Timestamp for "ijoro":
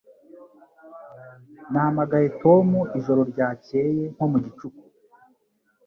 2.99-3.21